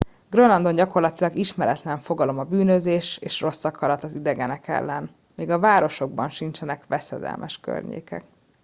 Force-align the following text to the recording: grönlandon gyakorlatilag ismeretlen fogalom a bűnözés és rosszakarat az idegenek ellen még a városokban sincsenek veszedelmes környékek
grönlandon 0.29 0.75
gyakorlatilag 0.75 1.35
ismeretlen 1.35 1.99
fogalom 1.99 2.39
a 2.39 2.43
bűnözés 2.43 3.17
és 3.17 3.41
rosszakarat 3.41 4.03
az 4.03 4.13
idegenek 4.13 4.67
ellen 4.67 5.09
még 5.35 5.49
a 5.49 5.59
városokban 5.59 6.29
sincsenek 6.29 6.85
veszedelmes 6.87 7.59
környékek 7.59 8.23